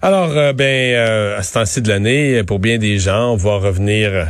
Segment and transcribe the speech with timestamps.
[0.00, 3.56] Alors, euh, ben, euh, à ce temps-ci de l'année, pour bien des gens, on va
[3.56, 4.24] revenir euh,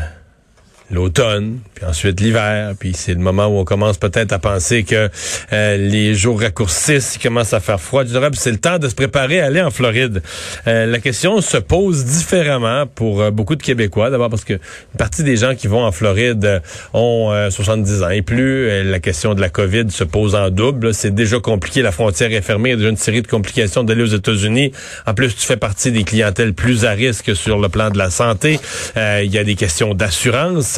[0.91, 5.09] l'automne, puis ensuite l'hiver, puis c'est le moment où on commence peut-être à penser que
[5.53, 8.21] euh, les jours raccourcissent, il commence à faire froid, etc.
[8.31, 10.23] Puis c'est le temps de se préparer à aller en Floride.
[10.67, 14.11] Euh, la question se pose différemment pour euh, beaucoup de Québécois.
[14.11, 16.61] D'abord parce que une partie des gens qui vont en Floride euh,
[16.95, 18.69] ont euh, 70 ans et plus.
[18.69, 20.95] Euh, la question de la COVID se pose en double.
[20.95, 23.85] C'est déjà compliqué, la frontière est fermée, il y a déjà une série de complications
[23.85, 24.73] d'aller aux États-Unis.
[25.07, 28.11] En plus, tu fais partie des clientèles plus à risque sur le plan de la
[28.11, 28.59] santé.
[28.97, 30.78] Euh, il y a des questions d'assurance.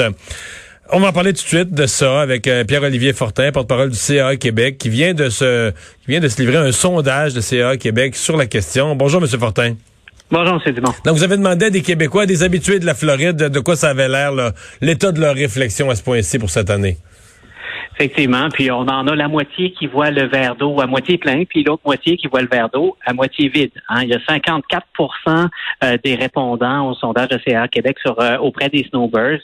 [0.93, 3.97] On va en parler tout de suite de ça avec euh, Pierre-Olivier Fortin, porte-parole du
[3.97, 7.77] CA Québec, qui vient de se qui vient de se livrer un sondage de CA
[7.77, 8.97] Québec sur la question.
[8.97, 9.77] Bonjour, Monsieur Fortin.
[10.33, 10.75] Bonjour, M.
[10.75, 10.93] Dumont.
[11.05, 13.91] Donc, vous avez demandé à des Québécois, des habitués de la Floride, de, quoi ça
[13.91, 14.33] avait l'air,
[14.81, 16.99] l'état de leur réflexion à ce point-ci pour cette année.
[18.01, 21.45] Effectivement, puis on en a la moitié qui voit le verre d'eau à moitié plein,
[21.45, 23.73] puis l'autre moitié qui voit le verre d'eau à moitié vide.
[23.91, 24.05] hein.
[24.05, 25.49] Il y a 54%
[25.85, 29.41] euh, des répondants au sondage de CA Québec sur euh, auprès des snowbirds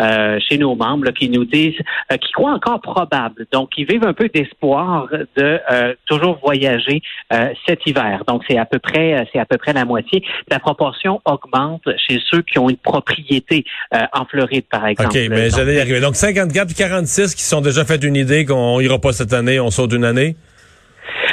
[0.00, 1.74] euh, chez nos membres là, qui nous disent
[2.12, 3.44] euh, qui croient encore probable.
[3.50, 8.22] Donc, ils vivent un peu d'espoir de euh, toujours voyager euh, cet hiver.
[8.28, 10.22] Donc, c'est à peu près c'est à peu près la moitié.
[10.48, 15.08] La proportion augmente chez ceux qui ont une propriété euh, en Floride, par exemple.
[15.08, 16.00] OK, mais j'allais y arriver.
[16.00, 19.60] Donc, 54 puis 46 qui sont déjà fait une idée qu'on ira pas cette année,
[19.60, 20.36] on saute une année?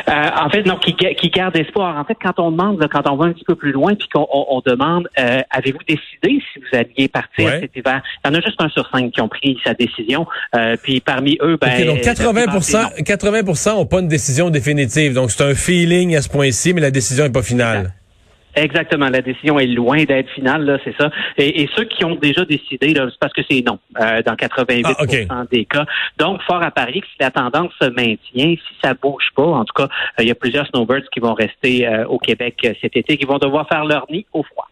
[0.09, 1.97] Euh, en fait, non, qui, qui garde espoir.
[1.97, 4.07] En fait, quand on demande, là, quand on va un petit peu plus loin, puis
[4.13, 7.61] qu'on on, on demande, euh, avez-vous décidé si vous alliez partir Ouais.
[7.61, 8.01] cet hiver?
[8.23, 10.27] Il y en a juste un sur cinq qui ont pris sa décision.
[10.55, 12.45] Euh, puis parmi eux, ben, OK, donc 80
[13.05, 15.13] 80 ont pas une décision définitive.
[15.13, 17.93] Donc, c'est un feeling à ce point-ci, mais la décision est pas finale.
[18.55, 21.09] Exactement, la décision est loin d'être finale, là, c'est ça.
[21.37, 24.35] Et, et ceux qui ont déjà décidé, là, c'est parce que c'est non, euh, dans
[24.35, 25.49] 88 Ah, OK.
[25.51, 25.85] des cas.
[26.17, 29.65] Donc, fort à parier que si la tendance se maintient, si ça bouge pas, en
[29.65, 29.83] tout cas,
[30.19, 33.17] euh, il y a plusieurs snowbirds qui vont rester euh, au Québec euh, cet été,
[33.17, 34.67] qui vont devoir faire leur nid au froid.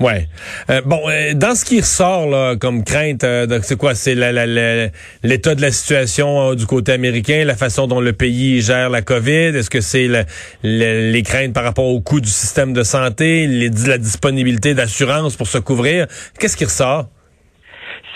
[0.00, 0.28] Ouais.
[0.70, 3.94] Euh, bon, euh, dans ce qui ressort là, comme crainte, euh, c'est quoi?
[3.94, 8.88] C'est l'état de la situation euh, du côté américain, la façon dont le pays gère
[8.88, 9.54] la COVID.
[9.56, 10.24] Est-ce que c'est le-
[10.62, 15.36] le- les craintes par rapport au coût du système de santé, les- la disponibilité d'assurance
[15.36, 16.06] pour se couvrir?
[16.38, 17.06] Qu'est-ce qui ressort?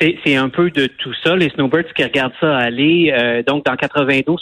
[0.00, 1.36] C'est un peu de tout ça.
[1.36, 4.34] Les snowbirds qui regardent ça aller, euh, donc dans 92%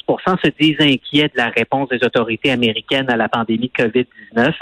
[0.43, 4.53] se disent inquiets de la réponse des autorités américaines à la pandémie de COVID-19.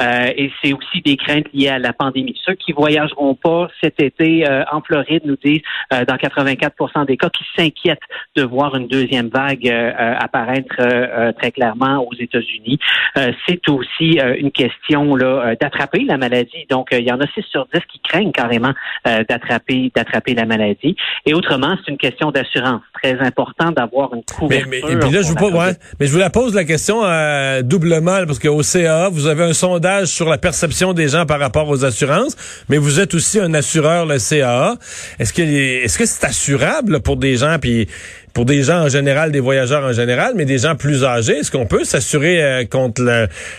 [0.00, 2.38] Euh, et c'est aussi des craintes liées à la pandémie.
[2.44, 5.62] Ceux qui voyageront pas cet été euh, en Floride nous disent
[5.92, 7.98] euh, dans 84% des cas qui s'inquiètent
[8.36, 10.76] de voir une deuxième vague euh, euh, apparaître
[11.38, 12.78] très clairement aux États-Unis.
[13.46, 16.66] C'est aussi une question là d'attraper la maladie.
[16.70, 18.72] Donc, il y en a 6 sur 10 qui craignent carrément
[19.06, 20.96] euh, d'attraper la maladie.
[21.26, 22.82] Et autrement, c'est une question d'assurance.
[23.02, 24.68] Très important d'avoir une mais, couverture.
[24.68, 27.04] mais, et puis là, je vous, la ouais, mais je vous la pose la question
[27.04, 31.38] euh, doublement, parce qu'au CA, vous avez un sondage sur la perception des gens par
[31.38, 32.36] rapport aux assurances,
[32.68, 34.76] mais vous êtes aussi un assureur, le CAA.
[35.18, 37.88] Est-ce que est-ce que c'est assurable pour des gens, puis
[38.38, 41.50] pour des gens en général, des voyageurs en général, mais des gens plus âgés, est-ce
[41.50, 43.02] qu'on peut s'assurer euh, contre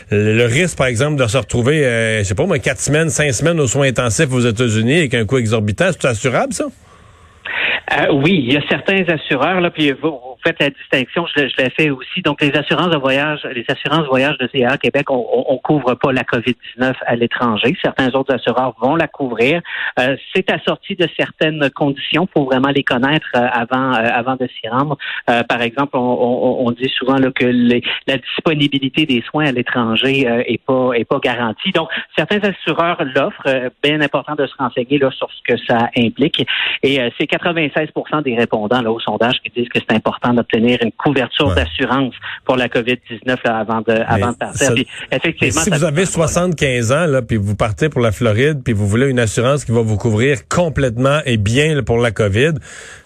[0.09, 3.34] le, risque, par exemple, de se retrouver, euh, je sais pas moi, quatre semaines, cinq
[3.34, 6.63] semaines aux soins intensifs aux États-Unis avec un coût exorbitant, c'est assurable ça?
[6.63, 11.50] Euh, oui, il y a certains assureurs, là, puis vous, faites la distinction, je, l'ai-
[11.50, 12.22] je l'ai fait aussi.
[12.22, 15.94] Donc, les assurances de voyage, les assurances voyage de CA Québec, on, on, on couvre
[15.96, 17.76] pas la COVID-19 à l'étranger.
[17.82, 19.62] Certains autres assureurs vont la couvrir.
[20.00, 22.28] Euh, c'est assorti de certaines conditions.
[22.34, 24.98] Faut vraiment les connaître euh, avant, euh, avant de s'y rendre.
[25.30, 29.52] Euh, par exemple, on, on, dit souvent là, que les, la disponibilité des soins à
[29.52, 31.72] l'étranger euh, est pas est pas garantie.
[31.72, 33.42] Donc, certains assureurs l'offrent.
[33.47, 36.46] Euh, bien important de se renseigner là, sur ce que ça implique.
[36.84, 40.91] Et c'est 96% des répondants là, au sondage qui disent que c'est important d'obtenir une
[40.91, 41.55] couverture Ouais.
[41.55, 42.14] d'assurance
[42.46, 44.67] pour la COVID-19 là, avant de, avant de partir.
[44.67, 48.02] ça- Puis, effectivement, si vous avez peut prendre- 75 ans, là, puis vous partez pour
[48.02, 51.84] la Floride, puis vous voulez une assurance qui va vous couvrir complètement et bien là,
[51.84, 52.53] pour la COVID,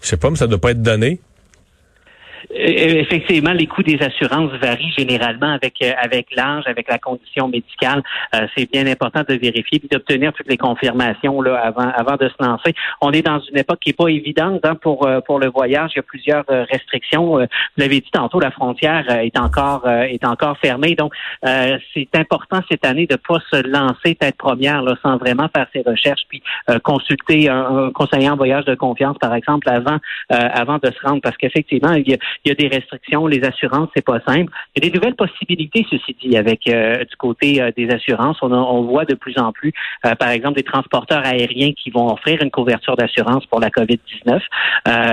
[0.01, 1.19] je sais pas, mais ça doit pas être donné.
[2.51, 8.03] Effectivement, les coûts des assurances varient généralement avec avec l'âge, avec la condition médicale.
[8.55, 12.43] c'est bien important de vérifier et d'obtenir toutes les confirmations là avant avant de se
[12.43, 12.73] lancer.
[13.01, 15.91] On est dans une époque qui est pas évidente hein, pour pour le voyage.
[15.93, 17.37] Il y a plusieurs restrictions.
[17.37, 17.47] Vous
[17.77, 20.95] l'avez dit tantôt, la frontière est encore est encore fermée.
[20.95, 21.13] Donc,
[21.43, 25.81] c'est important cette année de pas se lancer tête première là, sans vraiment faire ses
[25.81, 26.41] recherches puis
[26.83, 29.97] consulter un, conseiller en voyage de confiance, par exemple, avant
[30.29, 33.27] avant de se rendre, parce qu'effectivement, il y, a, des restrictions.
[33.27, 34.51] Les assurances, c'est pas simple.
[34.75, 38.37] Il y a des nouvelles possibilités, ceci dit, avec du côté des assurances.
[38.41, 39.71] On, on, voit de plus en plus,
[40.19, 44.39] par exemple, des transporteurs aériens qui vont offrir une couverture d'assurance pour la COVID-19.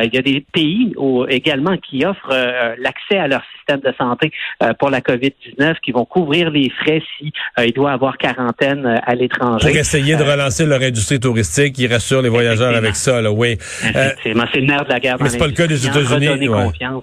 [0.04, 0.94] il y a des pays
[1.28, 2.34] également qui offrent
[2.78, 4.32] l'accès à leur système de santé
[4.78, 9.68] pour la COVID-19, qui vont couvrir les frais si il doit avoir quarantaine à l'étranger.
[9.68, 13.58] Pour essayer de relancer leur industrie touristique, ils rassurent les voyageurs avec ça, là, oui.
[13.82, 15.16] Effectivement, c'est le nerf de la guerre.
[15.20, 16.28] Mais c'est pas le cas des États-Unis.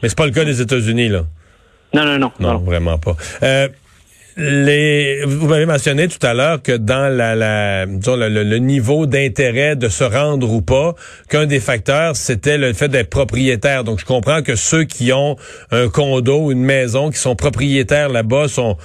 [0.07, 1.25] Mais c'est pas le cas des États-Unis, là.
[1.94, 2.31] Non, non, non.
[2.39, 3.18] Non, vraiment pas.
[3.44, 3.68] Euh,
[4.38, 9.75] les, vous m'avez mentionné tout à l'heure que dans la, la disons, le, niveau d'intérêt
[9.75, 10.95] de se rendre ou pas,
[11.27, 13.83] qu'un des facteurs c'était le fait d'être propriétaire.
[13.83, 15.36] Donc je comprends que ceux qui ont
[15.71, 18.77] un condo, une maison, qui sont propriétaires là-bas, sont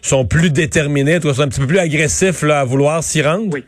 [0.00, 3.52] sont plus déterminés, sont un petit peu plus agressifs là, à vouloir s'y rendre.
[3.52, 3.64] Oui.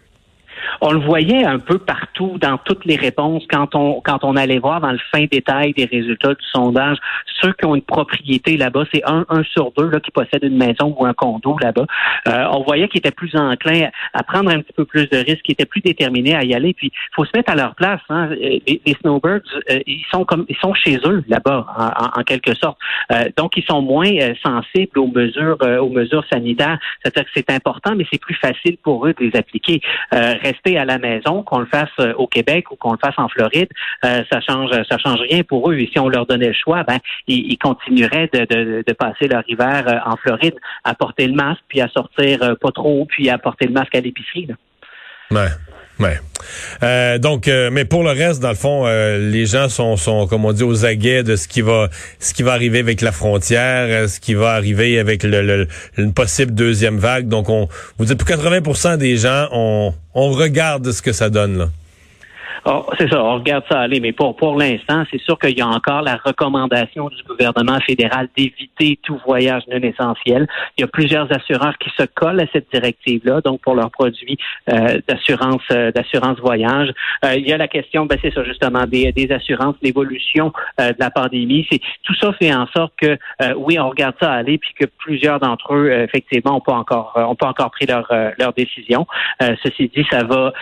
[0.81, 4.59] On le voyait un peu partout dans toutes les réponses quand on quand on allait
[4.59, 6.99] voir dans le fin détail des résultats du sondage
[7.43, 10.57] ceux qui ont une propriété là-bas, c'est un, un sur deux là, qui possède une
[10.57, 11.87] maison ou un condo là-bas.
[12.29, 15.43] Euh, on voyait qu'ils étaient plus enclins à prendre un petit peu plus de risques,
[15.43, 16.75] qu'ils étaient plus déterminés à y aller.
[16.75, 18.01] Puis il faut se mettre à leur place.
[18.09, 18.29] Hein.
[18.29, 22.79] Les, snowbirds, euh, ils sont comme ils sont chez eux là-bas en, en, quelque sorte.
[23.11, 24.11] Euh, donc ils sont moins
[24.43, 26.79] sensibles aux mesures aux mesures sanitaires.
[27.03, 29.81] C'est-à-dire que c'est important, mais c'est plus facile pour eux de les appliquer.
[30.53, 33.29] Rester à la maison, qu'on le fasse euh, au Québec ou qu'on le fasse en
[33.29, 33.69] Floride,
[34.05, 35.77] euh, ça change ça change rien pour eux.
[35.77, 40.11] Et si on leur donnait le choix, ben ils, continueraient de, passer leur hiver euh,
[40.11, 40.55] en Floride
[40.85, 44.01] à porter le masque, puis à sortir pas trop, puis à porter le masque à
[44.01, 44.49] l'épicerie.
[46.01, 46.19] Ouais.
[47.19, 50.65] donc, mais pour le reste, dans le fond, les gens sont, sont, comme on dit,
[50.65, 54.35] aux aguets de ce qui va, ce qui va arriver avec la frontière, ce qui
[54.35, 55.69] va arriver avec le,
[55.99, 57.29] une possible deuxième vague.
[57.29, 57.69] Donc, on,
[57.99, 61.69] vous dites, pour 80% des gens, on, on regarde ce que ça donne là.
[62.65, 65.63] Oh, c'est ça, on regarde ça aller, mais pour, pour l'instant, c'est sûr qu'il y
[65.63, 70.47] a encore la recommandation du gouvernement fédéral d'éviter tout voyage non essentiel.
[70.79, 74.39] Il y a plusieurs assureurs qui se collent à cette directive-là, donc pour leurs produits
[74.71, 76.93] euh, d'assurance euh, d'assurance voyage.
[77.25, 80.95] Euh, il y a la question, ben c'est ça justement, des, des assurances, l'évolution de
[81.01, 81.67] la pandémie.
[81.69, 83.19] C'est tout ça fait en sorte que
[83.57, 87.35] oui, on regarde ça aller, puis que plusieurs d'entre eux, effectivement, ont pas encore ont
[87.35, 88.07] pas encore pris leur
[88.39, 89.07] leur décision.
[89.41, 90.53] ceci dit, ça va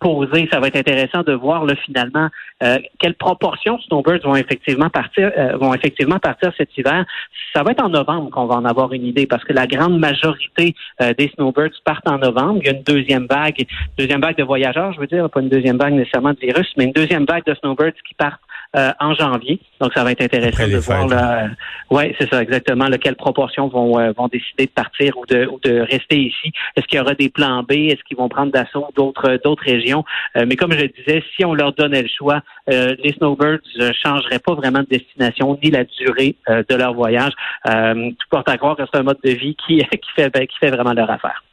[0.00, 2.28] poser, ça va être intéressant de voir là, finalement
[2.62, 7.04] euh, quelle proportion de snowbirds vont effectivement partir euh, vont effectivement partir cet hiver.
[7.52, 9.98] Ça va être en novembre qu'on va en avoir une idée parce que la grande
[9.98, 12.60] majorité euh, des snowbirds partent en novembre.
[12.62, 13.66] Il y a une deuxième vague,
[13.98, 16.84] deuxième vague de voyageurs, je veux dire, pas une deuxième vague nécessairement de virus, mais
[16.84, 18.40] une deuxième vague de snowbirds qui partent
[18.74, 19.60] euh, en janvier.
[19.80, 21.06] Donc, ça va être intéressant de voir.
[21.06, 21.48] Là,
[21.90, 22.88] ouais, c'est ça exactement.
[22.88, 26.52] Là, quelles proportions vont euh, vont décider de partir ou de ou de rester ici.
[26.76, 27.72] Est-ce qu'il y aura des plans B?
[27.72, 30.04] Est-ce qu'ils vont prendre d'assaut d'autres d'autres régions?
[30.36, 34.38] Euh, Mais comme je disais, si on leur donnait le choix, les snowbirds ne changeraient
[34.38, 37.32] pas vraiment de destination ni la durée de leur voyage.
[37.64, 40.56] tout porte à croire que c'est un mode de vie qui qui fait ben, qui
[40.58, 41.44] fait vraiment leur affaire.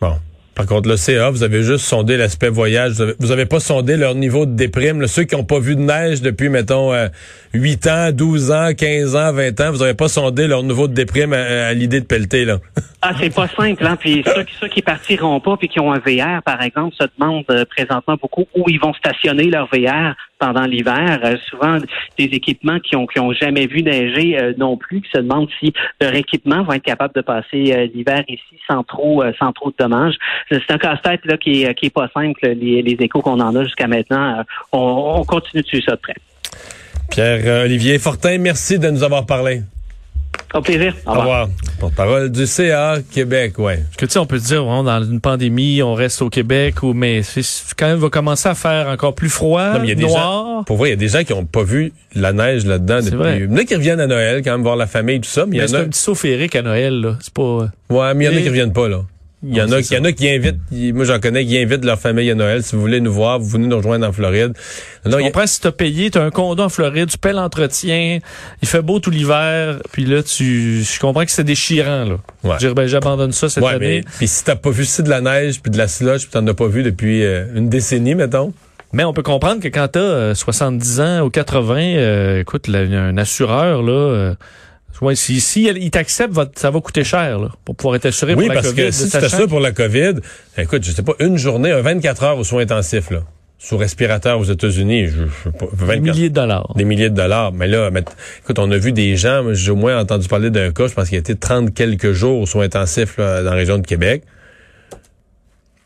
[0.00, 0.14] Bon.
[0.60, 3.02] Par contre, le CA, vous avez juste sondé l'aspect voyage.
[3.18, 5.06] Vous n'avez pas sondé leur niveau de déprime.
[5.06, 6.92] ceux qui n'ont pas vu de neige depuis, mettons,
[7.54, 10.86] 8 euh, ans, 12 ans, 15 ans, 20 ans, vous n'avez pas sondé leur niveau
[10.86, 12.58] de déprime à, l'idée de pelleter, là.
[13.00, 13.96] ah, c'est pas simple, hein.
[13.98, 17.44] Puis ceux, ceux, qui partiront pas puis qui ont un VR, par exemple, se demandent
[17.48, 21.20] euh, présentement beaucoup où ils vont stationner leur VR pendant l'hiver.
[21.24, 21.78] Euh, souvent,
[22.18, 25.72] des équipements qui ont, qui ont jamais vu neiger non plus, qui se demandent si
[26.02, 30.16] leur équipement va être capable de passer l'hiver ici sans trop, sans trop de dommages
[30.50, 32.40] c'est un casse-tête là qui est, qui est pas simple.
[32.46, 34.42] Les, les échos qu'on en a jusqu'à maintenant, euh,
[34.72, 36.16] on, on continue de suivre ça de près.
[37.10, 39.62] Pierre-Olivier Fortin, merci de nous avoir parlé.
[40.54, 40.94] Au plaisir.
[41.06, 41.48] Au revoir.
[41.78, 43.76] Porte-parole du CA Québec, ouais.
[43.76, 46.92] Parce que tu sais, on peut dire, dans une pandémie, on reste au Québec, ou
[46.92, 47.22] mais
[47.76, 50.08] quand même va commencer à faire encore plus froid, non, y a noir.
[50.08, 52.64] Des gens, pour vrai, il y a des gens qui n'ont pas vu la neige
[52.64, 53.16] là-dedans depuis.
[53.16, 53.38] Vrai.
[53.38, 55.46] Il y en a qui reviennent à Noël, quand même voir la famille, tout ça.
[55.46, 57.16] Mais, mais c'est un petit saut féerique à Noël, là.
[57.20, 57.68] C'est pas.
[57.88, 59.02] Ouais, mais il y en a qui reviennent pas, là.
[59.42, 60.60] Il y, en a, il y en a qui invitent,
[60.94, 62.62] moi j'en connais, qui invitent leur famille à Noël.
[62.62, 64.52] Si vous voulez nous voir, vous venez nous rejoindre en Floride.
[65.06, 68.18] Non, tu comprends, si t'as payé, t'as un condo en Floride, tu paies l'entretien,
[68.60, 72.16] il fait beau tout l'hiver, puis là, tu, je comprends que c'est déchirant, là.
[72.44, 72.58] Ouais.
[72.58, 74.04] Dire, ben, j'abandonne ça cette année.
[74.18, 76.46] puis si t'as pas vu si de la neige, puis de la slush, puis t'en
[76.46, 78.52] as pas vu depuis euh, une décennie, mettons.
[78.92, 83.16] Mais on peut comprendre que quand tu as 70 ans ou 80, euh, écoute, un
[83.16, 84.34] assureur, là,
[85.14, 88.54] si, si il t'accepte, ça va coûter cher là, pour pouvoir être assuré oui, pour
[88.54, 88.86] la parce COVID.
[88.86, 90.14] que si c'était ça pour la COVID,
[90.58, 93.20] écoute, je sais pas, une journée, 24 heures aux soins intensifs, là,
[93.58, 96.72] sous respirateur aux États-Unis, je, je, des milliers de dollars.
[96.76, 97.52] Des milliers de dollars.
[97.52, 97.90] Mais là,
[98.42, 101.08] écoute, on a vu des gens, j'ai au moins entendu parler d'un cas, je pense
[101.08, 104.22] qu'il a été 30 quelques jours aux soins intensifs là, dans la région de Québec.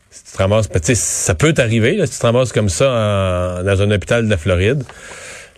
[0.09, 3.81] Si tu te ramasses, ben, ça peut t'arriver, si tu te ramasses comme ça dans
[3.81, 4.83] un hôpital de la Floride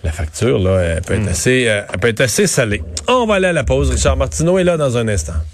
[0.03, 1.29] la facture, là, elle peut, être hmm.
[1.29, 2.83] assez, euh, elle peut être assez salée.
[3.07, 3.89] On va aller à la pause.
[3.89, 5.33] Richard Martineau est là dans un instant.